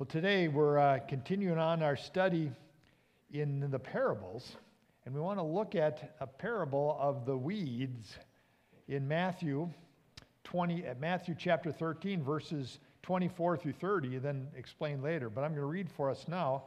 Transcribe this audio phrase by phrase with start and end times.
[0.00, 2.50] Well, today we're uh, continuing on our study
[3.32, 4.56] in the parables,
[5.04, 8.16] and we want to look at a parable of the weeds
[8.88, 9.68] in Matthew
[10.44, 15.28] 20, at Matthew chapter 13, verses 24 through 30, then explain later.
[15.28, 16.62] But I'm going to read for us now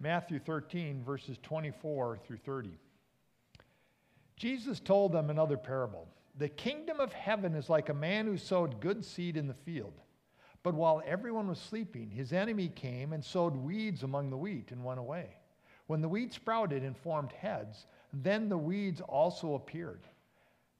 [0.00, 2.70] Matthew 13, verses 24 through 30.
[4.34, 6.08] Jesus told them another parable.
[6.36, 10.00] The kingdom of heaven is like a man who sowed good seed in the field.
[10.62, 14.84] But while everyone was sleeping, his enemy came and sowed weeds among the wheat and
[14.84, 15.36] went away.
[15.88, 20.06] When the wheat sprouted and formed heads, then the weeds also appeared.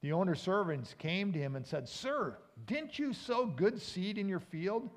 [0.01, 4.29] The owner's servants came to him and said, Sir, didn't you sow good seed in
[4.29, 4.89] your field?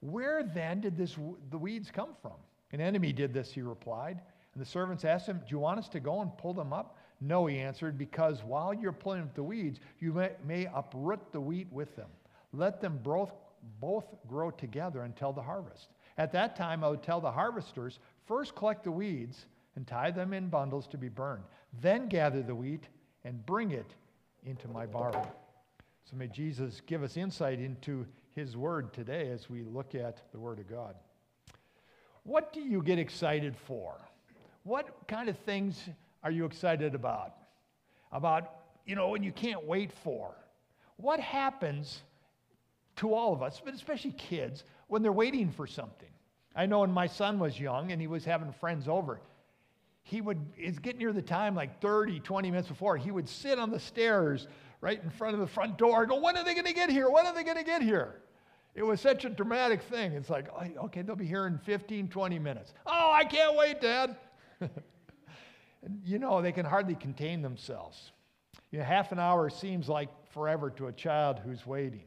[0.00, 1.16] Where then did this,
[1.50, 2.36] the weeds come from?
[2.72, 4.20] An enemy did this, he replied.
[4.54, 6.98] And the servants asked him, Do you want us to go and pull them up?
[7.20, 11.40] No, he answered, because while you're pulling up the weeds, you may, may uproot the
[11.40, 12.08] wheat with them.
[12.52, 13.32] Let them both
[13.80, 15.88] both grow together until the harvest.
[16.18, 20.32] At that time, I would tell the harvesters first collect the weeds and tie them
[20.32, 21.44] in bundles to be burned,
[21.80, 22.84] then gather the wheat
[23.24, 23.94] and bring it
[24.44, 25.14] into my barn.
[26.04, 30.38] So may Jesus give us insight into his word today as we look at the
[30.38, 30.96] word of God.
[32.24, 33.94] What do you get excited for?
[34.64, 35.80] What kind of things
[36.22, 37.34] are you excited about?
[38.12, 38.50] About,
[38.86, 40.34] you know, when you can't wait for?
[40.96, 42.02] What happens
[42.96, 46.08] to all of us, but especially kids, when they're waiting for something.
[46.54, 49.20] I know when my son was young and he was having friends over,
[50.02, 53.58] he would, it's getting near the time, like 30, 20 minutes before, he would sit
[53.58, 54.48] on the stairs
[54.80, 56.90] right in front of the front door and go, When are they going to get
[56.90, 57.08] here?
[57.08, 58.16] When are they going to get here?
[58.74, 60.12] It was such a dramatic thing.
[60.12, 60.48] It's like,
[60.84, 62.72] okay, they'll be here in 15, 20 minutes.
[62.86, 64.16] Oh, I can't wait, Dad.
[66.04, 68.12] you know, they can hardly contain themselves.
[68.70, 72.04] You know, half an hour seems like forever to a child who's waiting.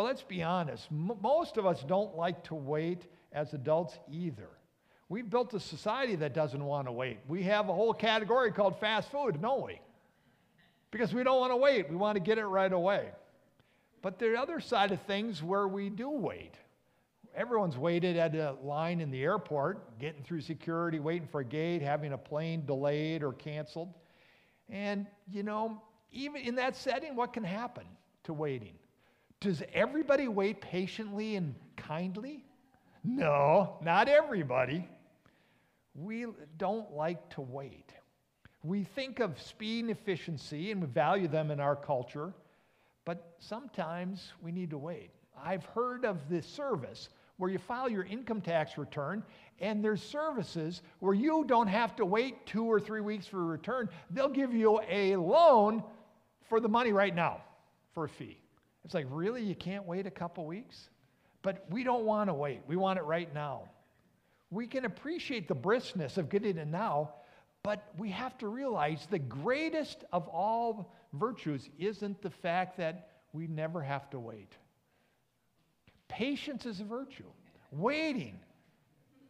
[0.00, 4.48] But let's be honest, m- most of us don't like to wait as adults either.
[5.10, 7.18] We've built a society that doesn't want to wait.
[7.28, 9.78] We have a whole category called fast food, don't we?
[10.90, 13.10] Because we don't want to wait, we want to get it right away.
[14.00, 16.54] But the other side of things where we do wait.
[17.36, 21.82] Everyone's waited at a line in the airport, getting through security, waiting for a gate,
[21.82, 23.92] having a plane delayed or canceled.
[24.70, 27.84] And, you know, even in that setting, what can happen
[28.24, 28.79] to waiting?
[29.40, 32.44] Does everybody wait patiently and kindly?
[33.02, 34.86] No, not everybody.
[35.94, 36.26] We
[36.58, 37.94] don't like to wait.
[38.62, 42.34] We think of speed and efficiency and we value them in our culture,
[43.06, 45.10] but sometimes we need to wait.
[45.42, 47.08] I've heard of this service
[47.38, 49.22] where you file your income tax return
[49.58, 53.44] and there's services where you don't have to wait two or three weeks for a
[53.46, 53.88] return.
[54.10, 55.82] They'll give you a loan
[56.50, 57.40] for the money right now
[57.94, 58.36] for a fee.
[58.84, 59.42] It's like, really?
[59.42, 60.88] You can't wait a couple weeks?
[61.42, 62.60] But we don't want to wait.
[62.66, 63.62] We want it right now.
[64.50, 67.14] We can appreciate the briskness of getting it now,
[67.62, 73.46] but we have to realize the greatest of all virtues isn't the fact that we
[73.46, 74.56] never have to wait.
[76.08, 77.26] Patience is a virtue.
[77.70, 78.40] Waiting.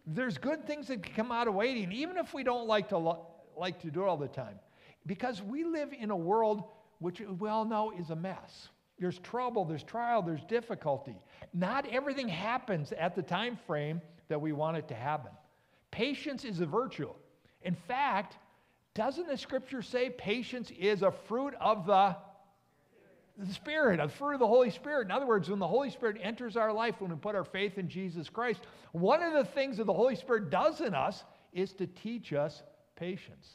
[0.06, 2.98] There's good things that can come out of waiting, even if we don't like to,
[2.98, 4.58] lo- like to do it all the time.
[5.06, 6.64] Because we live in a world
[6.98, 8.68] which we all know is a mess.
[9.00, 11.16] There's trouble, there's trial, there's difficulty.
[11.54, 15.32] Not everything happens at the time frame that we want it to happen.
[15.90, 17.10] Patience is a virtue.
[17.62, 18.36] In fact,
[18.94, 22.14] doesn't the scripture say patience is a fruit of the,
[23.38, 25.06] the Spirit, a fruit of the Holy Spirit?
[25.06, 27.78] In other words, when the Holy Spirit enters our life, when we put our faith
[27.78, 28.60] in Jesus Christ,
[28.92, 31.24] one of the things that the Holy Spirit does in us
[31.54, 32.62] is to teach us
[32.96, 33.48] patience.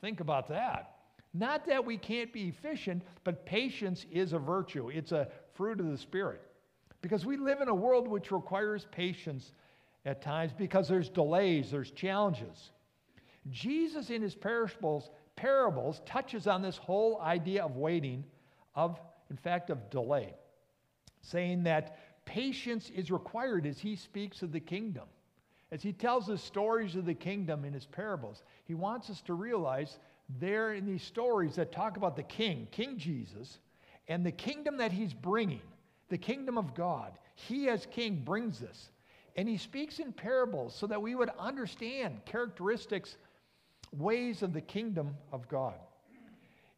[0.00, 0.95] Think about that.
[1.38, 4.88] Not that we can't be efficient, but patience is a virtue.
[4.88, 6.40] It's a fruit of the Spirit.
[7.02, 9.52] Because we live in a world which requires patience
[10.06, 12.70] at times because there's delays, there's challenges.
[13.50, 18.24] Jesus in his parables, parables touches on this whole idea of waiting,
[18.74, 18.98] of
[19.28, 20.32] in fact of delay,
[21.20, 25.04] saying that patience is required as he speaks of the kingdom.
[25.70, 29.34] As he tells the stories of the kingdom in his parables, he wants us to
[29.34, 33.58] realize there in these stories that talk about the king, King Jesus,
[34.08, 35.62] and the kingdom that he's bringing,
[36.08, 37.12] the kingdom of God.
[37.34, 38.90] He, as king, brings this.
[39.36, 43.16] And he speaks in parables so that we would understand characteristics,
[43.92, 45.74] ways of the kingdom of God.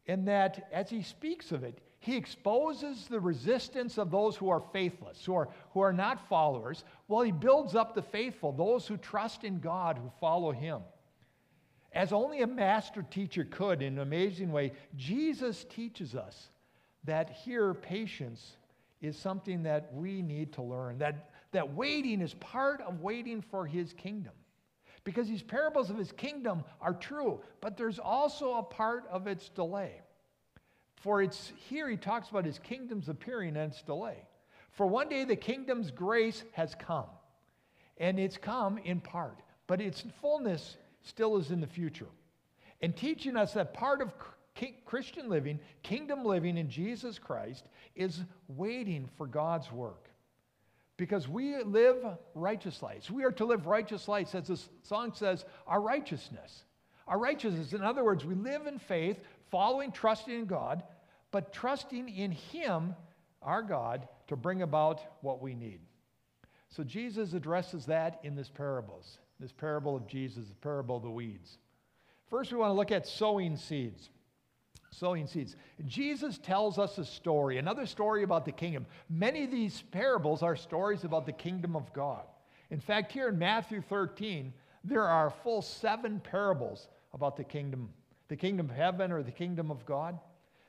[0.07, 4.63] And that as he speaks of it, he exposes the resistance of those who are
[4.73, 8.97] faithless, who are, who are not followers, while he builds up the faithful, those who
[8.97, 10.81] trust in God, who follow him.
[11.93, 16.49] As only a master teacher could in an amazing way, Jesus teaches us
[17.05, 18.57] that here patience
[19.01, 23.65] is something that we need to learn, that that waiting is part of waiting for
[23.65, 24.33] his kingdom.
[25.03, 29.49] Because these parables of his kingdom are true, but there's also a part of its
[29.49, 30.01] delay.
[30.97, 34.17] For it's here he talks about his kingdom's appearing and its delay.
[34.71, 37.09] For one day the kingdom's grace has come,
[37.97, 40.77] and it's come in part, but its fullness
[41.09, 42.07] still is in the future.
[42.81, 44.13] And teaching us that part of
[44.85, 47.65] Christian living, kingdom living in Jesus Christ,
[47.95, 50.05] is waiting for God's work.
[50.95, 51.97] Because we live
[52.35, 53.09] righteous lives.
[53.09, 56.63] We are to live righteous lives, as the song says, our righteousness.
[57.07, 59.19] Our righteousness, in other words, we live in faith,
[59.49, 60.83] following, trusting in God,
[61.31, 62.95] but trusting in Him,
[63.41, 65.79] our God, to bring about what we need.
[66.67, 71.09] So Jesus addresses that in this parables, this parable of Jesus, the parable of the
[71.09, 71.57] weeds.
[72.29, 74.09] First, we want to look at sowing seeds.
[74.91, 75.55] Sowing seeds.
[75.85, 78.85] Jesus tells us a story, another story about the kingdom.
[79.09, 82.23] Many of these parables are stories about the kingdom of God.
[82.69, 84.53] In fact, here in Matthew 13,
[84.83, 87.89] there are full seven parables about the kingdom,
[88.27, 90.19] the kingdom of heaven or the kingdom of God.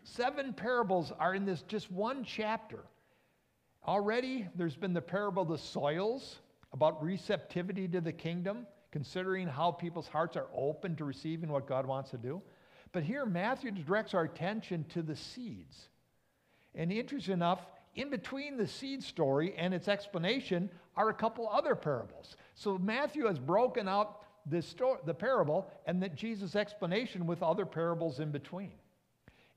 [0.04, 2.80] Seven parables are in this just one chapter.
[3.86, 6.36] Already, there's been the parable of the soils
[6.72, 11.86] about receptivity to the kingdom, considering how people's hearts are open to receiving what God
[11.86, 12.42] wants to do.
[12.92, 15.88] But here, Matthew directs our attention to the seeds.
[16.74, 17.60] And interesting enough,
[17.94, 22.36] in between the seed story and its explanation are a couple other parables.
[22.54, 27.66] So Matthew has broken out this story, the parable and that Jesus' explanation with other
[27.66, 28.72] parables in between.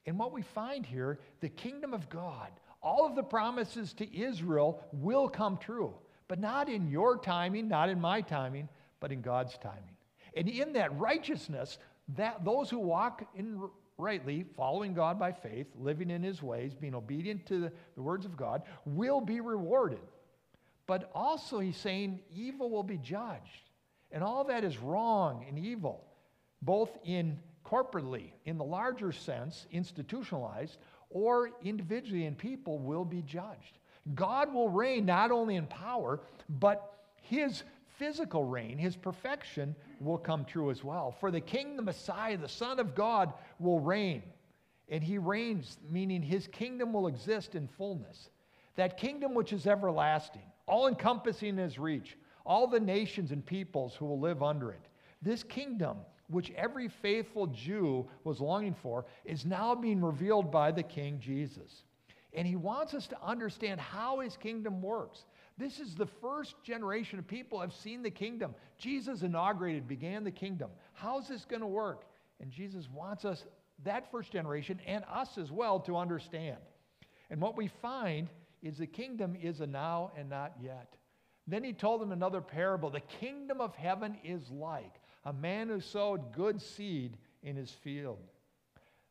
[0.06, 2.52] And what we find here, the kingdom of God,
[2.82, 5.94] all of the promises to Israel will come true,
[6.34, 8.68] but not in your timing, not in my timing,
[9.00, 9.96] but in God's timing.
[10.36, 11.78] And in that righteousness,
[12.18, 13.62] that those who walk in
[14.00, 18.26] rightly, following God by faith, living in his ways, being obedient to the, the words
[18.26, 20.02] of God, will be rewarded.
[20.88, 23.70] But also, he's saying evil will be judged.
[24.12, 26.04] And all that is wrong and evil,
[26.64, 30.80] both in corporately, in the larger sense, institutionalized,
[31.12, 33.78] or individually in people, will be judged.
[34.16, 36.20] God will reign not only in power,
[36.50, 37.64] but his
[37.98, 41.12] physical reign, his perfection, will come true as well.
[41.12, 44.24] For the king, the Messiah, the Son of God, will reign.
[44.90, 48.30] And he reigns, meaning his kingdom will exist in fullness.
[48.76, 53.96] That kingdom which is everlasting, all encompassing in his reach, all the nations and peoples
[53.96, 54.88] who will live under it.
[55.22, 55.98] This kingdom,
[56.28, 61.84] which every faithful Jew was longing for, is now being revealed by the King Jesus.
[62.36, 65.26] And he wants us to understand how his kingdom works.
[65.58, 68.56] This is the first generation of people have seen the kingdom.
[68.78, 70.72] Jesus inaugurated, began the kingdom.
[70.94, 72.06] How's this going to work?
[72.42, 73.46] And Jesus wants us,
[73.84, 76.58] that first generation, and us as well, to understand.
[77.30, 78.30] And what we find
[78.64, 80.96] is the kingdom is a now and not yet.
[81.46, 82.90] Then he told them another parable.
[82.90, 84.96] The kingdom of heaven is like
[85.26, 88.20] a man who sowed good seed in his field.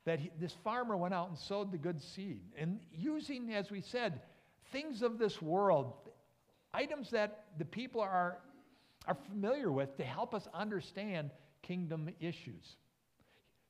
[0.04, 2.40] That he, this farmer went out and sowed the good seed.
[2.56, 4.20] And using, as we said,
[4.72, 5.92] things of this world,
[6.74, 8.38] items that the people are,
[9.06, 11.30] are familiar with to help us understand
[11.62, 12.76] kingdom issues.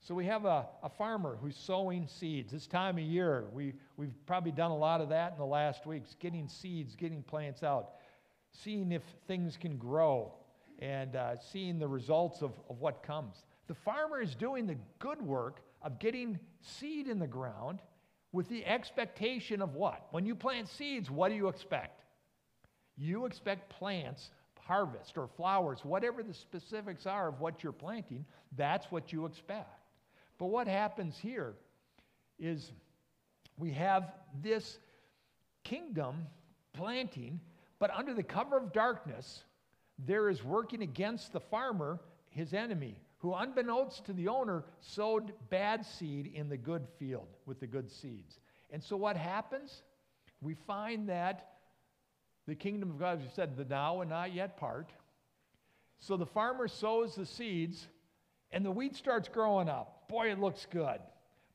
[0.00, 2.50] So we have a, a farmer who's sowing seeds.
[2.50, 5.86] This time of year, we, we've probably done a lot of that in the last
[5.86, 7.90] weeks, getting seeds, getting plants out,
[8.52, 10.32] seeing if things can grow,
[10.80, 13.36] and uh, seeing the results of, of what comes.
[13.68, 17.80] The farmer is doing the good work of getting seed in the ground
[18.32, 20.06] with the expectation of what?
[20.10, 22.04] When you plant seeds, what do you expect?
[22.96, 28.24] You expect plants, harvest, or flowers, whatever the specifics are of what you're planting,
[28.56, 29.68] that's what you expect.
[30.38, 31.54] But what happens here
[32.38, 32.72] is
[33.58, 34.78] we have this
[35.64, 36.26] kingdom
[36.72, 37.40] planting,
[37.78, 39.44] but under the cover of darkness,
[39.98, 45.86] there is working against the farmer, his enemy, who, unbeknownst to the owner, sowed bad
[45.86, 48.40] seed in the good field with the good seeds.
[48.70, 49.82] And so what happens?
[50.40, 51.50] We find that
[52.48, 54.90] the kingdom of God, as we said, the now and not yet part.
[56.00, 57.86] So the farmer sows the seeds,
[58.50, 60.08] and the wheat starts growing up.
[60.08, 60.98] Boy, it looks good.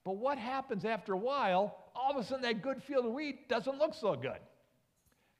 [0.05, 1.77] But what happens after a while?
[1.93, 4.39] All of a sudden, that good field of wheat doesn't look so good.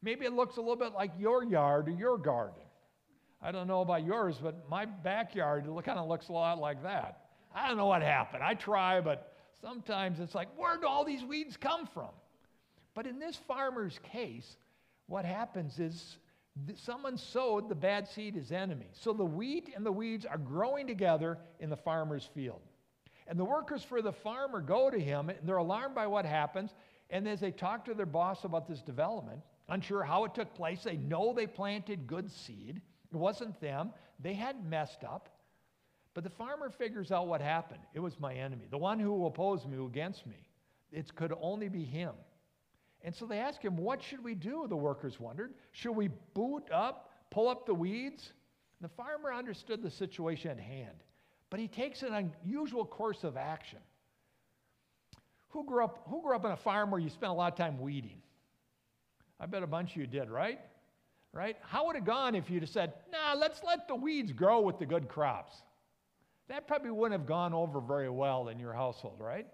[0.01, 2.66] Maybe it looks a little bit like your yard or your garden.
[3.41, 7.25] I don't know about yours, but my backyard kind of looks a lot like that.
[7.53, 8.43] I don't know what happened.
[8.43, 12.09] I try, but sometimes it's like, where do all these weeds come from?
[12.93, 14.57] But in this farmer's case,
[15.05, 16.17] what happens is
[16.75, 18.87] someone sowed the bad seed as enemy.
[18.93, 22.61] So the wheat and the weeds are growing together in the farmer's field.
[23.27, 26.71] And the workers for the farmer go to him and they're alarmed by what happens.
[27.09, 30.83] And as they talk to their boss about this development, unsure how it took place.
[30.83, 32.81] They know they planted good seed.
[33.11, 35.29] It wasn't them, they hadn't messed up.
[36.13, 37.81] But the farmer figures out what happened.
[37.93, 40.47] It was my enemy, the one who opposed me, who against me.
[40.91, 42.13] It could only be him.
[43.03, 44.65] And so they ask him, What should we do?
[44.67, 45.53] The workers wondered.
[45.71, 48.33] Should we boot up, pull up the weeds?
[48.81, 51.03] The farmer understood the situation at hand,
[51.49, 53.79] but he takes an unusual course of action.
[55.49, 57.57] Who grew up, who grew up in a farm where you spent a lot of
[57.57, 58.21] time weeding?
[59.39, 60.59] I bet a bunch of you did, right?
[61.37, 61.55] Right?
[61.61, 64.59] How would it have gone if you'd have said, nah, let's let the weeds grow
[64.59, 65.53] with the good crops?
[66.49, 69.45] That probably wouldn't have gone over very well in your household, right?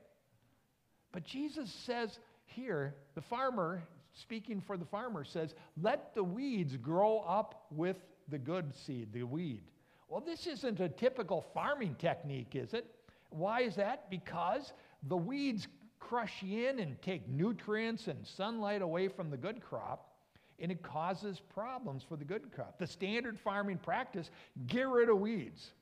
[1.12, 7.20] But Jesus says here, the farmer, speaking for the farmer, says, let the weeds grow
[7.28, 7.98] up with
[8.30, 9.64] the good seed, the weed.
[10.08, 12.86] Well, this isn't a typical farming technique, is it?
[13.30, 14.10] Why is that?
[14.10, 14.72] Because
[15.10, 15.68] the weeds
[16.00, 20.13] crush in and take nutrients and sunlight away from the good crop,
[20.64, 22.80] and it causes problems for the good crop.
[22.80, 24.32] The standard farming practice
[24.66, 25.74] get rid of weeds.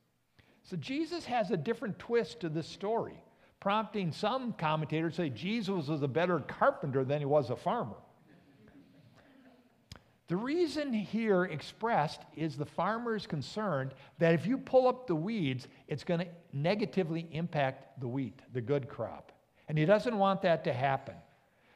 [0.63, 3.23] So Jesus has a different twist to this story,
[3.59, 7.95] prompting some commentators to say Jesus was a better carpenter than he was a farmer.
[10.27, 15.15] The reason here expressed is the farmer is concerned that if you pull up the
[15.15, 19.31] weeds, it's going to negatively impact the wheat, the good crop.
[19.67, 21.15] And he doesn't want that to happen.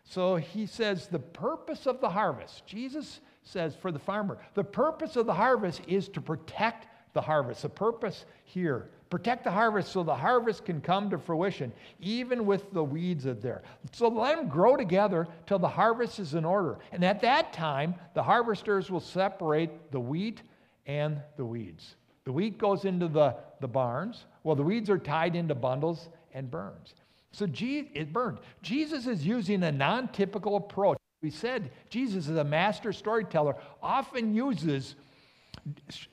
[0.06, 5.16] So he says the purpose of the harvest, Jesus says for the farmer, the purpose
[5.16, 7.64] of the harvest is to protect the harvest.
[7.64, 12.72] The purpose here, protect the harvest so the harvest can come to fruition, even with
[12.72, 13.64] the weeds of there.
[13.94, 16.78] So let them grow together till the harvest is in order.
[16.92, 20.42] And at that time, the harvesters will separate the wheat
[20.86, 21.96] and the weeds.
[22.26, 26.50] The wheat goes into the, the barns, while the weeds are tied into bundles and
[26.50, 26.94] burns.
[27.36, 28.40] So Je- it burned.
[28.62, 30.98] Jesus is using a non typical approach.
[31.22, 34.96] We said Jesus is a master storyteller, often uses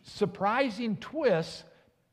[0.03, 1.63] surprising twists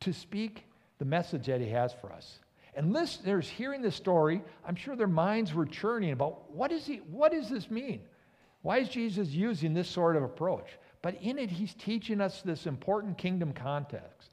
[0.01, 0.65] to speak
[0.99, 2.37] the message that he has for us.
[2.75, 6.97] And listeners hearing the story, I'm sure their minds were churning about what, is he,
[6.97, 8.01] what does this mean?
[8.61, 10.67] Why is Jesus using this sort of approach?
[11.01, 14.29] But in it, he's teaching us this important kingdom context,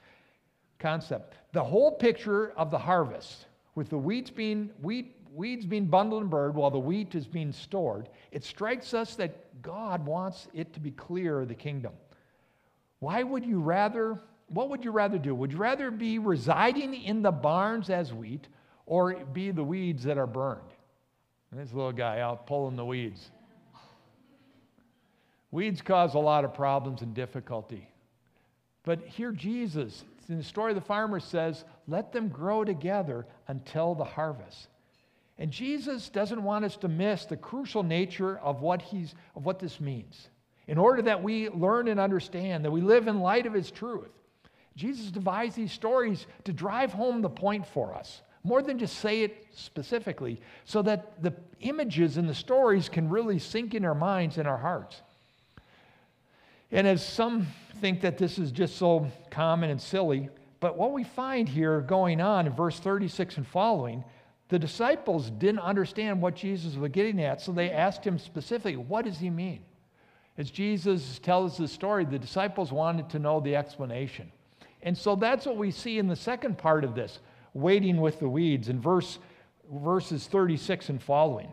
[0.79, 1.35] concept.
[1.53, 6.31] The whole picture of the harvest, with the weeds being, wheat, weeds being bundled and
[6.31, 10.81] burned while the wheat is being stored, it strikes us that God wants it to
[10.81, 11.93] be clear the kingdom.
[12.99, 14.19] Why would you rather,
[14.49, 15.35] what would you rather do?
[15.35, 18.49] Would you rather be residing in the barns as wheat
[18.87, 20.61] or be the weeds that are burned?
[21.53, 23.31] And this little guy out pulling the weeds.
[25.51, 27.89] Weeds cause a lot of problems and difficulty.
[28.83, 33.95] But here, Jesus, in the story of the farmer, says, let them grow together until
[33.95, 34.69] the harvest.
[35.39, 39.59] And Jesus doesn't want us to miss the crucial nature of what, he's, of what
[39.59, 40.29] this means
[40.67, 44.11] in order that we learn and understand, that we live in light of His truth.
[44.75, 49.23] Jesus devised these stories to drive home the point for us, more than just say
[49.23, 54.39] it specifically, so that the images and the stories can really sink in our minds
[54.39, 55.03] and our hearts.
[56.73, 57.47] And as some
[57.81, 60.29] think that this is just so common and silly,
[60.61, 64.05] but what we find here going on in verse 36 and following,
[64.49, 69.05] the disciples didn't understand what Jesus was getting at, so they asked him specifically, What
[69.05, 69.61] does he mean?
[70.39, 74.31] As Jesus tells the story, the disciples wanted to know the explanation.
[74.83, 77.21] And so that's what we see in the second part of this,
[77.55, 79.19] waiting with the weeds, in verse,
[79.73, 81.49] verses 36 and following.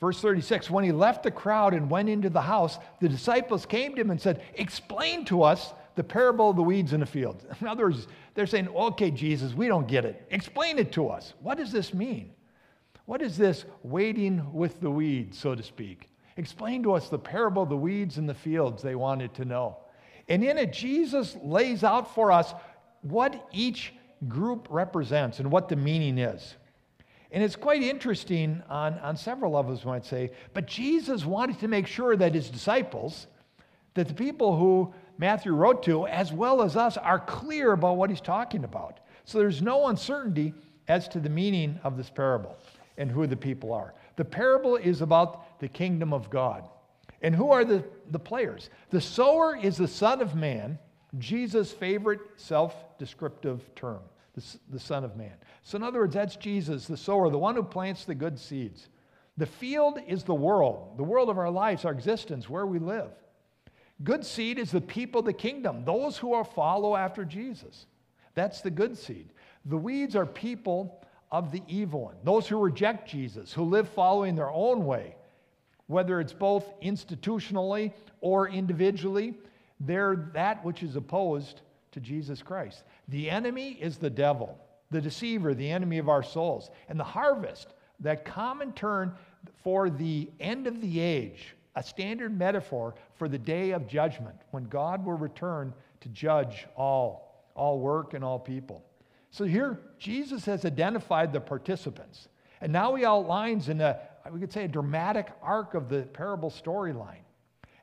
[0.00, 3.94] Verse 36 When he left the crowd and went into the house, the disciples came
[3.94, 7.44] to him and said, Explain to us the parable of the weeds in the field.
[7.60, 10.26] In other words, they're saying, Okay, Jesus, we don't get it.
[10.30, 11.34] Explain it to us.
[11.40, 12.32] What does this mean?
[13.06, 16.08] What is this waiting with the weeds, so to speak?
[16.36, 19.78] Explain to us the parable of the weeds in the fields, they wanted to know.
[20.28, 22.54] And in it, Jesus lays out for us
[23.00, 23.94] what each
[24.28, 26.54] group represents and what the meaning is.
[27.30, 30.30] And it's quite interesting on, on several levels, I might say.
[30.54, 33.26] But Jesus wanted to make sure that his disciples,
[33.94, 38.08] that the people who Matthew wrote to, as well as us, are clear about what
[38.08, 39.00] he's talking about.
[39.24, 40.54] So there's no uncertainty
[40.86, 42.56] as to the meaning of this parable
[42.96, 43.94] and who the people are.
[44.16, 46.68] The parable is about the kingdom of God.
[47.20, 48.70] And who are the, the players?
[48.90, 50.78] The sower is the Son of Man,
[51.18, 54.00] Jesus' favorite self descriptive term,
[54.70, 55.34] the, Son of Man.
[55.62, 58.88] So, in other words, that's Jesus, the sower, the one who plants the good seeds.
[59.36, 63.10] The field is the world, the world of our lives, our existence, where we live.
[64.02, 67.86] Good seed is the people, the kingdom, those who are follow after Jesus.
[68.34, 69.30] That's the good seed.
[69.64, 74.34] The weeds are people of the evil one, those who reject Jesus, who live following
[74.34, 75.16] their own way,
[75.86, 79.34] whether it's both institutionally or individually,
[79.80, 81.60] they're that which is opposed
[81.92, 82.84] to Jesus Christ.
[83.08, 84.58] The enemy is the devil,
[84.90, 86.70] the deceiver, the enemy of our souls.
[86.88, 89.14] And the harvest, that common term
[89.62, 94.64] for the end of the age, a standard metaphor for the day of judgment when
[94.64, 98.84] God will return to judge all, all work and all people.
[99.30, 102.28] So here, Jesus has identified the participants.
[102.60, 104.00] And now he outlines in a,
[104.32, 107.22] we could say, a dramatic arc of the parable storyline.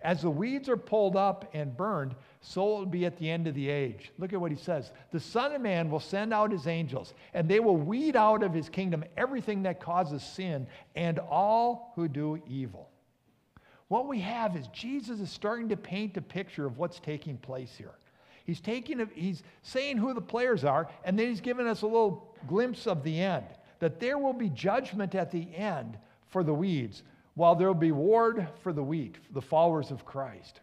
[0.01, 2.15] As the weeds are pulled up and burned,
[2.48, 4.12] so it will be at the end of the age.
[4.20, 4.92] Look at what he says.
[5.12, 8.54] The Son of Man will send out his angels, and they will weed out of
[8.54, 12.90] his kingdom everything that causes sin and all who do evil.
[13.88, 17.74] What we have is Jesus is starting to paint a picture of what's taking place
[17.75, 17.96] here.
[18.46, 21.88] He's taking a, he's saying who the players are, and then he's giving us a
[21.88, 23.46] little glimpse of the end.
[23.80, 25.98] That there will be judgment at the end
[26.28, 27.02] for the weeds,
[27.34, 30.62] while there will be reward for the wheat, the followers of Christ.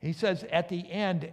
[0.00, 1.30] He says, at the end,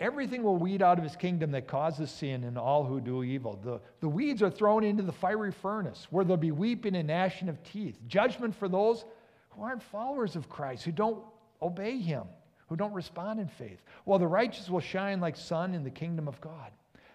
[0.00, 3.58] everything will weed out of his kingdom that causes sin and all who do evil.
[3.62, 7.48] The, the weeds are thrown into the fiery furnace where there'll be weeping and gnashing
[7.48, 7.98] of teeth.
[8.06, 9.04] Judgment for those
[9.50, 11.22] who aren't followers of Christ, who don't
[11.60, 12.24] obey him,
[12.68, 13.82] who don't respond in faith.
[14.04, 16.70] While the righteous will shine like sun in the kingdom of God.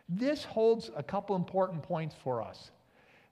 [0.10, 2.72] This holds a couple important points for us.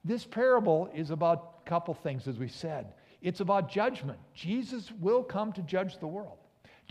[0.03, 2.93] This parable is about a couple things, as we said.
[3.21, 4.17] It's about judgment.
[4.33, 6.37] Jesus will come to judge the world.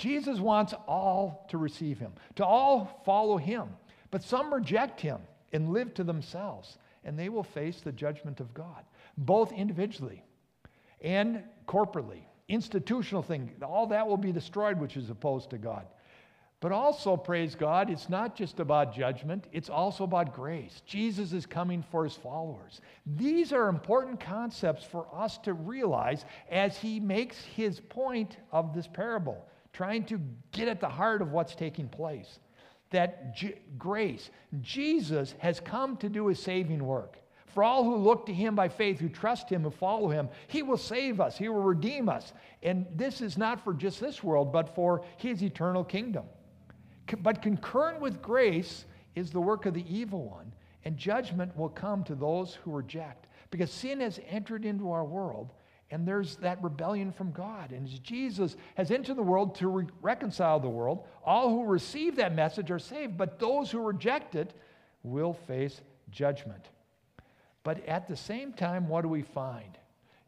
[0.01, 3.69] Jesus wants all to receive him, to all follow him.
[4.11, 5.21] But some reject him
[5.53, 8.83] and live to themselves, and they will face the judgment of God,
[9.19, 10.25] both individually
[11.03, 12.23] and corporately.
[12.49, 15.87] Institutional thing, all that will be destroyed, which is opposed to God.
[16.61, 20.83] But also, praise God, it's not just about judgment, it's also about grace.
[20.87, 22.81] Jesus is coming for his followers.
[23.05, 28.87] These are important concepts for us to realize as he makes his point of this
[28.87, 30.21] parable, trying to
[30.53, 32.39] get at the heart of what's taking place.
[32.91, 33.39] That
[33.79, 37.19] grace, Jesus has come to do his saving work.
[37.47, 40.63] For all who look to him by faith, who trust him, who follow him, he
[40.63, 42.33] will save us, he will redeem us.
[42.63, 46.25] And this is not for just this world, but for his eternal kingdom.
[47.19, 48.85] But concurrent with grace
[49.17, 50.53] is the work of the evil one,
[50.85, 53.27] and judgment will come to those who reject.
[53.51, 55.53] Because sin has entered into our world,
[55.91, 57.73] and there's that rebellion from God.
[57.73, 62.35] And Jesus has entered the world to re- reconcile the world, all who receive that
[62.35, 64.55] message are saved, but those who reject it
[65.03, 66.69] will face judgment.
[67.65, 69.79] But at the same time, what do we find?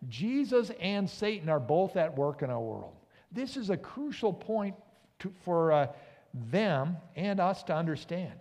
[0.09, 2.95] Jesus and Satan are both at work in our world.
[3.31, 4.75] This is a crucial point
[5.21, 5.73] to, for.
[5.73, 5.87] Uh,
[6.35, 8.33] them and us to understand.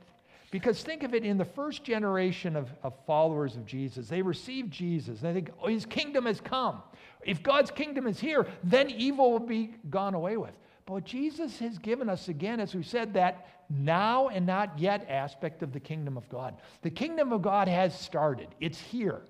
[0.49, 4.71] Because think of it in the first generation of, of followers of Jesus, they received
[4.71, 5.21] Jesus.
[5.21, 6.81] They think, oh, his kingdom has come.
[7.23, 10.57] If God's kingdom is here, then evil will be gone away with.
[10.85, 15.63] But Jesus has given us, again, as we said, that now and not yet aspect
[15.63, 16.55] of the kingdom of God.
[16.81, 19.21] The kingdom of God has started, it's here.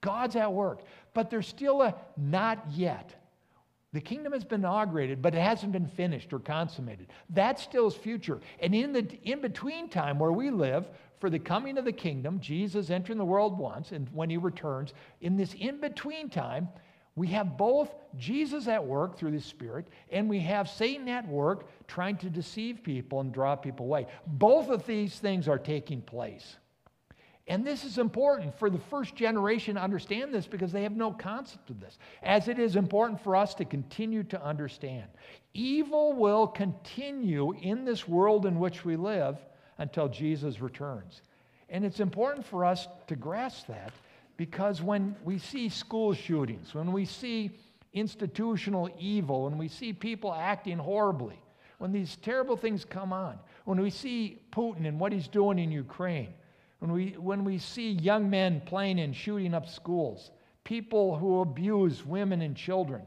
[0.00, 0.82] God's at work.
[1.14, 3.14] But there's still a not yet.
[3.92, 7.08] The kingdom has been inaugurated, but it hasn't been finished or consummated.
[7.30, 8.40] That still is future.
[8.60, 10.86] And in the in between time where we live,
[11.18, 14.92] for the coming of the kingdom, Jesus entering the world once, and when he returns,
[15.22, 16.68] in this in between time,
[17.16, 21.66] we have both Jesus at work through the Spirit, and we have Satan at work
[21.88, 24.06] trying to deceive people and draw people away.
[24.26, 26.56] Both of these things are taking place.
[27.48, 31.12] And this is important for the first generation to understand this because they have no
[31.12, 35.06] concept of this, as it is important for us to continue to understand.
[35.54, 39.38] Evil will continue in this world in which we live
[39.78, 41.22] until Jesus returns.
[41.68, 43.92] And it's important for us to grasp that
[44.36, 47.58] because when we see school shootings, when we see
[47.92, 51.40] institutional evil, when we see people acting horribly,
[51.78, 55.70] when these terrible things come on, when we see Putin and what he's doing in
[55.70, 56.32] Ukraine,
[56.78, 60.30] when we, when we see young men playing and shooting up schools,
[60.64, 63.02] people who abuse women and children,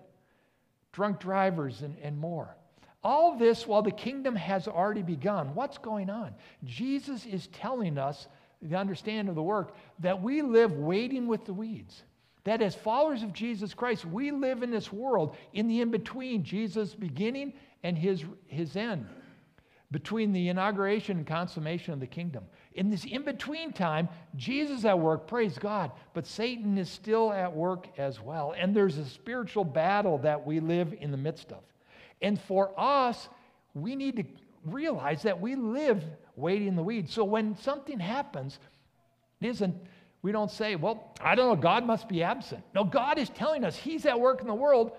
[0.91, 2.55] drunk drivers, and, and more.
[3.03, 5.55] All this while the kingdom has already begun.
[5.55, 6.33] What's going on?
[6.65, 8.27] Jesus is telling us,
[8.61, 12.03] the understanding of the work, that we live waiting with the weeds.
[12.43, 16.43] That as followers of Jesus Christ, we live in this world in the in between
[16.43, 19.07] Jesus' beginning and his, his end,
[19.91, 22.43] between the inauguration and consummation of the kingdom.
[22.73, 27.53] In this in between time, Jesus at work, praise God, but Satan is still at
[27.53, 28.53] work as well.
[28.57, 31.63] And there's a spiritual battle that we live in the midst of.
[32.21, 33.29] And for us,
[33.73, 34.23] we need to
[34.65, 36.03] realize that we live
[36.39, 37.13] waiting in the weeds.
[37.13, 38.59] So when something happens,
[39.41, 39.75] it isn't,
[40.21, 42.63] we don't say, well, I don't know, God must be absent.
[42.73, 44.91] No, God is telling us He's at work in the world.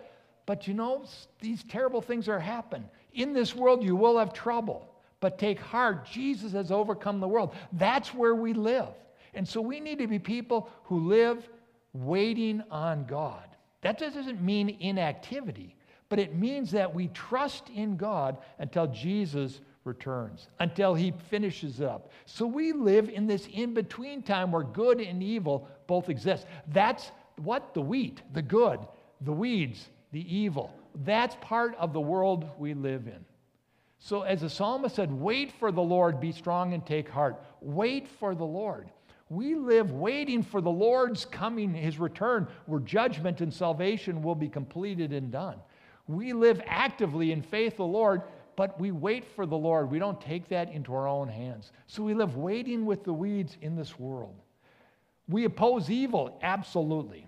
[0.46, 1.04] But you know,
[1.40, 2.88] these terrible things are happening.
[3.12, 4.88] In this world, you will have trouble.
[5.20, 7.54] But take heart, Jesus has overcome the world.
[7.72, 8.88] That's where we live.
[9.34, 11.48] And so we need to be people who live
[11.92, 13.44] waiting on God.
[13.82, 15.76] That doesn't mean inactivity,
[16.08, 22.10] but it means that we trust in God until Jesus returns, until he finishes up.
[22.26, 26.46] So we live in this in between time where good and evil both exist.
[26.68, 28.80] That's what the wheat, the good,
[29.22, 30.72] the weeds, the evil.
[31.04, 33.24] That's part of the world we live in.
[34.02, 37.42] So, as the psalmist said, wait for the Lord, be strong and take heart.
[37.60, 38.90] Wait for the Lord.
[39.28, 44.48] We live waiting for the Lord's coming, his return, where judgment and salvation will be
[44.48, 45.58] completed and done.
[46.08, 48.22] We live actively in faith the Lord,
[48.60, 49.90] but we wait for the Lord.
[49.90, 51.72] We don't take that into our own hands.
[51.86, 54.34] So we live waiting with the weeds in this world.
[55.26, 57.26] We oppose evil, absolutely.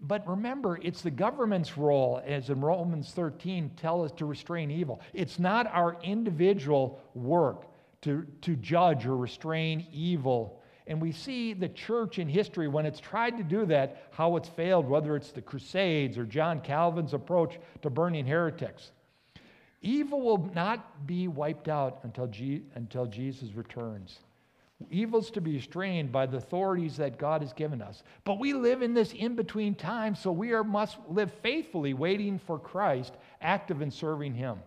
[0.00, 5.02] But remember, it's the government's role, as in Romans 13 tell us to restrain evil.
[5.12, 7.66] It's not our individual work
[8.00, 10.62] to, to judge or restrain evil.
[10.86, 14.48] And we see the church in history, when it's tried to do that, how it's
[14.48, 18.92] failed, whether it's the Crusades or John Calvin's approach to burning heretics.
[19.82, 22.30] Evil will not be wiped out until,
[22.74, 24.18] until Jesus returns.
[24.90, 28.02] Evil's to be restrained by the authorities that God has given us.
[28.24, 32.38] But we live in this in between time, so we are, must live faithfully, waiting
[32.38, 34.58] for Christ, active in serving Him.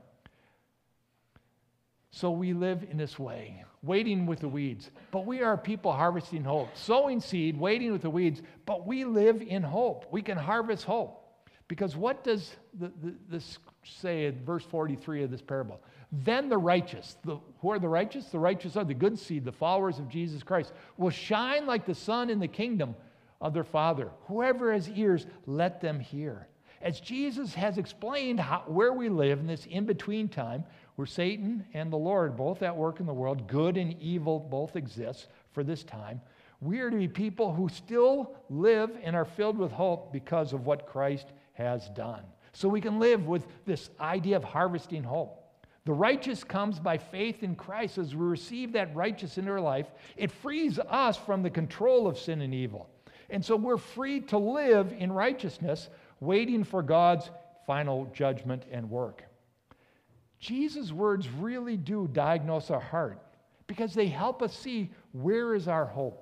[2.12, 4.91] So we live in this way, waiting with the weeds.
[5.10, 9.41] But we are people harvesting hope, sowing seed, waiting with the weeds, but we live
[9.41, 10.06] in hope.
[10.12, 11.19] We can harvest hope.
[11.67, 15.82] Because what does the, the, this say in verse 43 of this parable?
[16.12, 18.26] Then the righteous, the, who are the righteous?
[18.26, 21.96] The righteous are the good seed, the followers of Jesus Christ, will shine like the
[21.96, 22.96] sun in the kingdom
[23.41, 24.12] of their Father.
[24.28, 26.48] Whoever has ears, let them hear.
[26.82, 30.65] As Jesus has explained how, where we live in this in between time,
[30.96, 34.76] where Satan and the Lord both at work in the world, good and evil both
[34.76, 36.22] exist for this time,
[36.62, 40.65] we are to be people who still live and are filled with hope because of
[40.65, 42.24] what Christ has done.
[42.54, 45.39] So we can live with this idea of harvesting hope.
[45.86, 47.98] The righteous comes by faith in Christ.
[47.98, 52.18] As we receive that righteous in our life, it frees us from the control of
[52.18, 52.89] sin and evil.
[53.30, 55.89] And so we're free to live in righteousness,
[56.20, 57.30] waiting for God's
[57.66, 59.24] final judgment and work.
[60.39, 63.20] Jesus' words really do diagnose our heart
[63.68, 66.20] because they help us see where is our hope.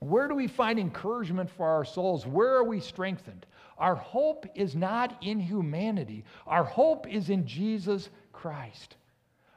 [0.00, 2.26] Where do we find encouragement for our souls?
[2.26, 3.46] Where are we strengthened?
[3.78, 6.24] Our hope is not in humanity.
[6.46, 8.96] Our hope is in Jesus Christ.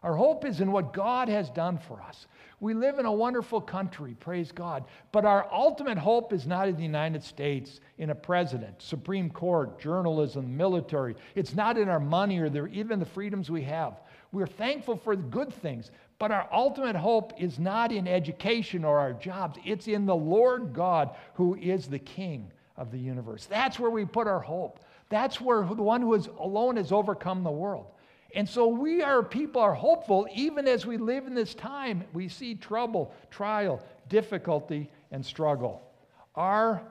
[0.03, 2.27] Our hope is in what God has done for us.
[2.59, 4.85] We live in a wonderful country, praise God.
[5.11, 9.79] But our ultimate hope is not in the United States, in a president, Supreme Court,
[9.79, 11.15] journalism, military.
[11.35, 13.99] It's not in our money or even the freedoms we have.
[14.31, 18.99] We're thankful for the good things, but our ultimate hope is not in education or
[18.99, 19.59] our jobs.
[19.63, 23.45] It's in the Lord God who is the King of the universe.
[23.45, 24.79] That's where we put our hope.
[25.09, 27.87] That's where the one who is alone has overcome the world.
[28.35, 32.03] And so we are people are hopeful even as we live in this time.
[32.13, 35.81] We see trouble, trial, difficulty, and struggle.
[36.35, 36.81] Our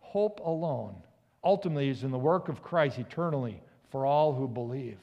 [0.00, 0.96] hope alone
[1.42, 4.98] ultimately is in the work of Christ eternally for all who believe.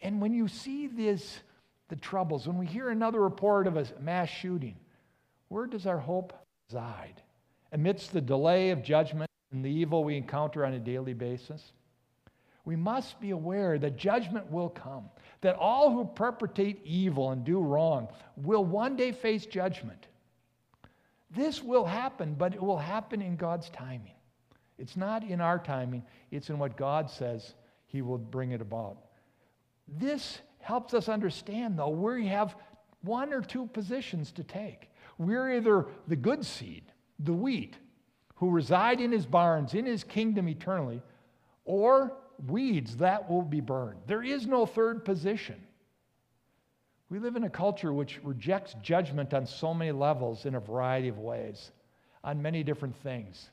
[0.00, 1.40] And when you see this,
[1.88, 4.76] the troubles, when we hear another report of a mass shooting,
[5.48, 6.32] where does our hope
[6.68, 7.22] reside?
[7.72, 11.72] Amidst the delay of judgment and the evil we encounter on a daily basis?
[12.66, 15.08] we must be aware that judgment will come,
[15.40, 20.08] that all who perpetrate evil and do wrong will one day face judgment.
[21.30, 24.16] This will happen, but it will happen in God's timing.
[24.78, 27.54] It's not in our timing, it's in what God says
[27.86, 28.98] He will bring it about.
[29.86, 32.56] This helps us understand, though, we have
[33.02, 34.90] one or two positions to take.
[35.18, 36.82] We're either the good seed,
[37.18, 37.76] the wheat,
[38.36, 41.02] who reside in his barns, in his kingdom eternally,
[41.64, 42.12] or
[42.48, 44.00] weeds, that will be burned.
[44.06, 45.60] There is no third position.
[47.08, 51.08] We live in a culture which rejects judgment on so many levels in a variety
[51.08, 51.70] of ways,
[52.24, 53.50] on many different things.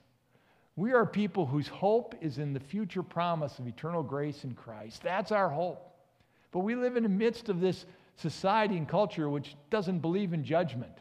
[0.76, 5.04] We are people whose hope is in the future promise of eternal grace in Christ.
[5.04, 5.88] That's our hope.
[6.52, 10.44] But we live in the midst of this society and culture which doesn't believe in
[10.44, 10.98] judgment.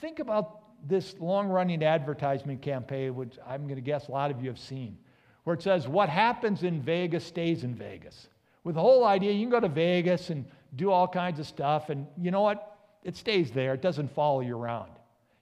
[0.00, 4.42] Think about this long running advertisement campaign, which I'm going to guess a lot of
[4.42, 4.98] you have seen
[5.48, 8.28] where it says, What happens in Vegas stays in Vegas.
[8.64, 10.44] With the whole idea, you can go to Vegas and
[10.76, 12.76] do all kinds of stuff, and you know what?
[13.02, 14.90] It stays there, it doesn't follow you around.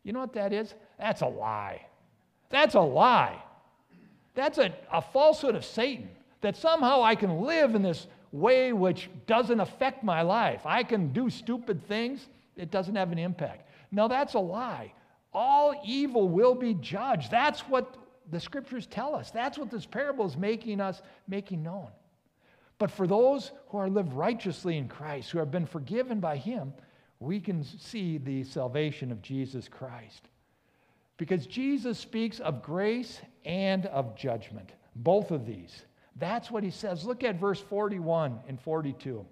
[0.05, 0.73] You know what that is?
[0.97, 1.85] That's a lie.
[2.51, 3.43] That's a lie.
[4.37, 6.09] That's a, a falsehood of Satan.
[6.41, 10.61] That somehow I can live in this way which doesn't affect my life.
[10.65, 13.69] I can do stupid things, it doesn't have an impact.
[13.91, 14.93] Now, that's a lie.
[15.39, 17.31] All evil will be judged.
[17.31, 17.95] That's what
[18.31, 19.31] the scriptures tell us.
[19.31, 21.89] That's what this parable is making us making known.
[22.79, 26.73] But for those who are lived righteously in Christ, who have been forgiven by Him,
[27.21, 30.31] we can see the salvation of Jesus Christ.
[31.19, 35.85] Because Jesus speaks of grace and of judgment, both of these.
[36.17, 37.05] That's what he says.
[37.05, 39.27] Look at verse 41 and 42.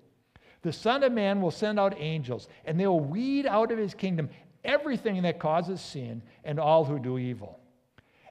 [0.60, 3.94] The Son of Man will send out angels, and they will weed out of his
[3.94, 4.28] kingdom
[4.64, 7.58] everything that causes sin and all who do evil.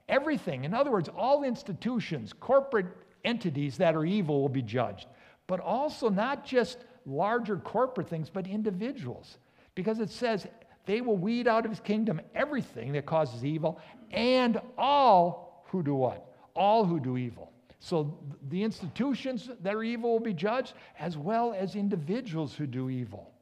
[0.10, 2.88] Everything, in other words, all institutions, corporate
[3.24, 5.08] entities that are evil will be judged,
[5.48, 9.38] but also not just larger corporate things, but individuals.
[9.76, 10.46] Because it says
[10.86, 13.80] they will weed out of his kingdom everything that causes evil
[14.12, 16.26] and all who do what?
[16.56, 17.52] All who do evil.
[17.80, 18.18] So
[18.50, 23.33] the institutions that are evil will be judged, as well as individuals who do evil.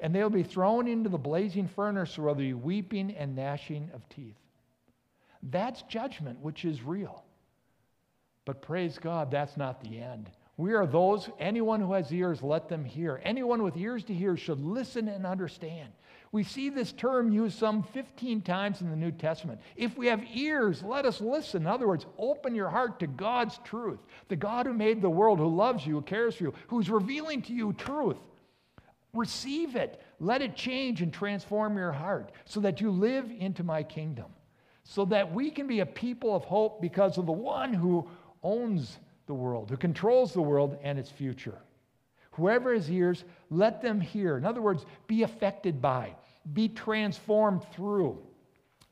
[0.00, 4.08] And they'll be thrown into the blazing furnace where there'll be weeping and gnashing of
[4.08, 4.36] teeth.
[5.42, 7.24] That's judgment, which is real.
[8.44, 10.30] But praise God, that's not the end.
[10.56, 13.20] We are those, anyone who has ears, let them hear.
[13.24, 15.90] Anyone with ears to hear should listen and understand.
[16.32, 19.60] We see this term used some 15 times in the New Testament.
[19.74, 21.62] If we have ears, let us listen.
[21.62, 23.98] In other words, open your heart to God's truth.
[24.28, 27.42] The God who made the world, who loves you, who cares for you, who's revealing
[27.42, 28.18] to you truth.
[29.12, 30.00] Receive it.
[30.18, 34.26] Let it change and transform your heart so that you live into my kingdom.
[34.84, 38.08] So that we can be a people of hope because of the one who
[38.42, 41.58] owns the world, who controls the world and its future.
[42.32, 44.36] Whoever has ears, let them hear.
[44.36, 46.14] In other words, be affected by,
[46.52, 48.18] be transformed through.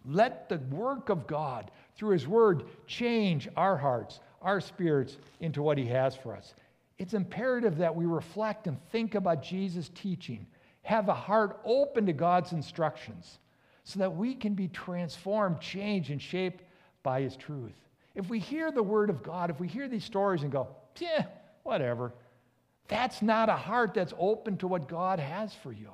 [0.05, 5.79] Let the work of God through His Word change our hearts, our spirits into what
[5.79, 6.55] He has for us.
[6.99, 10.47] It's imperative that we reflect and think about Jesus' teaching,
[10.83, 13.39] have a heart open to God's instructions,
[13.85, 16.65] so that we can be transformed, changed, and shaped
[17.03, 17.77] by His truth.
[18.15, 21.27] If we hear the Word of God, if we hear these stories and go, yeah,
[21.63, 22.13] whatever,
[22.89, 25.91] that's not a heart that's open to what God has for you.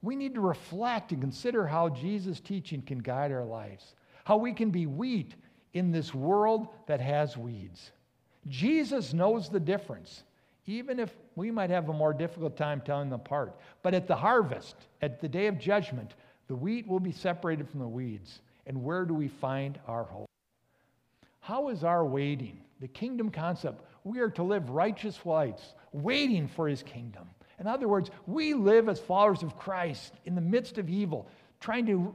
[0.00, 4.52] We need to reflect and consider how Jesus' teaching can guide our lives, how we
[4.52, 5.34] can be wheat
[5.74, 7.92] in this world that has weeds.
[8.48, 10.24] Jesus knows the difference,
[10.66, 13.54] even if we might have a more difficult time telling them apart.
[13.82, 16.14] But at the harvest, at the day of judgment,
[16.48, 18.40] the wheat will be separated from the weeds.
[18.66, 20.28] And where do we find our hope?
[21.40, 22.60] How is our waiting?
[22.80, 23.84] The kingdom concept.
[24.04, 27.28] We are to live righteous lives, waiting for his kingdom.
[27.58, 31.28] In other words, we live as followers of Christ in the midst of evil,
[31.60, 32.14] trying to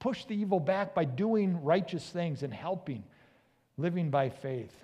[0.00, 3.04] push the evil back by doing righteous things and helping,
[3.76, 4.74] living by faith.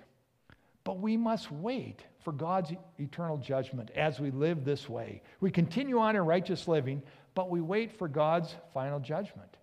[0.85, 5.21] But we must wait for God's eternal judgment as we live this way.
[5.41, 7.01] We continue on in righteous living,
[7.33, 9.57] but we wait for God's final judgment.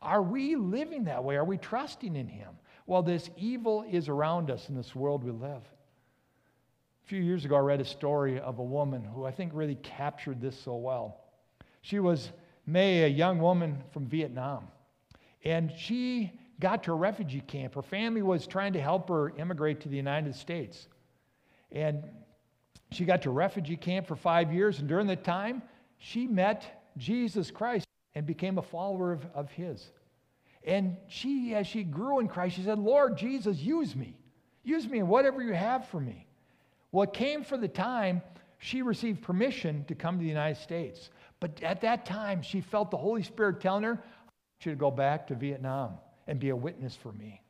[0.00, 1.36] Are we living that way?
[1.36, 2.50] Are we trusting in Him
[2.84, 5.62] while this evil is around us in this world we live?
[7.04, 9.76] A few years ago, I read a story of a woman who I think really
[9.76, 11.22] captured this so well.
[11.80, 12.32] She was
[12.66, 14.68] May, a young woman from Vietnam,
[15.42, 17.74] and she got to a refugee camp.
[17.74, 20.88] Her family was trying to help her immigrate to the United States.
[21.70, 22.02] And
[22.92, 25.62] she got to a refugee camp for five years, and during that time,
[25.98, 29.90] she met Jesus Christ and became a follower of, of his.
[30.64, 34.16] And she, as she grew in Christ, she said, Lord Jesus, use me.
[34.64, 36.26] Use me in whatever you have for me.
[36.90, 38.22] Well, it came for the time
[38.58, 41.10] she received permission to come to the United States.
[41.38, 44.02] But at that time, she felt the Holy Spirit telling her
[44.58, 47.42] she should go back to Vietnam and be a witness for me.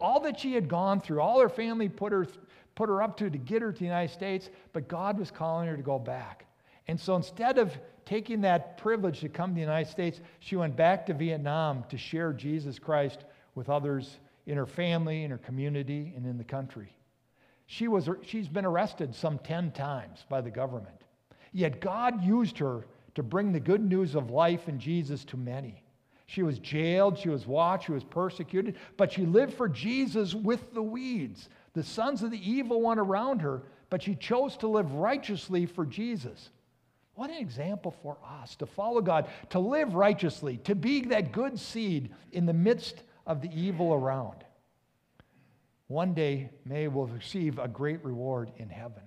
[0.00, 2.26] All that she had gone through, all her family put her,
[2.74, 5.68] put her up to to get her to the United States, but God was calling
[5.68, 6.46] her to go back.
[6.86, 7.76] And so instead of
[8.06, 11.98] taking that privilege to come to the United States, she went back to Vietnam to
[11.98, 16.96] share Jesus Christ with others in her family, in her community, and in the country.
[17.66, 21.02] She was, she's been arrested some 10 times by the government.
[21.52, 25.82] Yet God used her to bring the good news of life in Jesus to many.
[26.30, 30.74] She was jailed, she was watched, she was persecuted, but she lived for Jesus with
[30.74, 34.92] the weeds, the sons of the evil one around her, but she chose to live
[34.92, 36.50] righteously for Jesus.
[37.14, 41.58] What an example for us to follow God, to live righteously, to be that good
[41.58, 44.44] seed in the midst of the evil around.
[45.86, 49.02] One day, May will receive a great reward in heaven.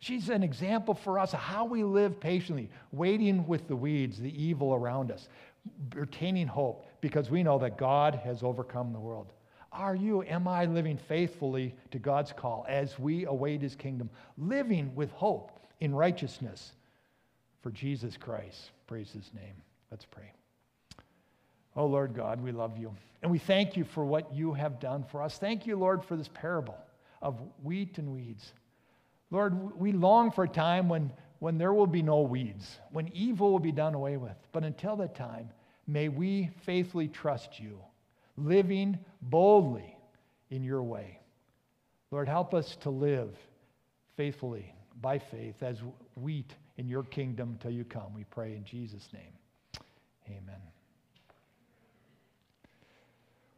[0.00, 4.42] She's an example for us of how we live patiently, waiting with the weeds, the
[4.42, 5.28] evil around us,
[5.94, 9.32] retaining hope, because we know that God has overcome the world.
[9.72, 14.08] Are you, am I living faithfully to God's call as we await his kingdom,
[14.38, 16.72] living with hope in righteousness
[17.62, 18.70] for Jesus Christ?
[18.86, 19.54] Praise his name.
[19.90, 20.32] Let's pray.
[21.76, 22.92] Oh, Lord God, we love you.
[23.22, 25.36] And we thank you for what you have done for us.
[25.36, 26.78] Thank you, Lord, for this parable
[27.20, 28.54] of wheat and weeds.
[29.30, 33.52] Lord, we long for a time when, when there will be no weeds, when evil
[33.52, 34.36] will be done away with.
[34.52, 35.50] But until that time,
[35.86, 37.78] may we faithfully trust you,
[38.36, 39.96] living boldly
[40.50, 41.20] in your way.
[42.10, 43.36] Lord, help us to live
[44.16, 45.78] faithfully by faith as
[46.16, 48.12] wheat in your kingdom till you come.
[48.14, 49.84] We pray in Jesus' name.
[50.26, 50.60] Amen.